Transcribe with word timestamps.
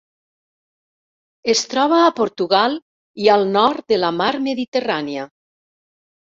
Es 1.53 1.61
troba 1.73 1.99
a 2.05 2.13
Portugal 2.19 2.79
i 3.27 3.29
al 3.35 3.45
nord 3.59 3.87
de 3.95 4.01
la 4.01 4.11
Mar 4.23 4.31
Mediterrània. 4.49 5.29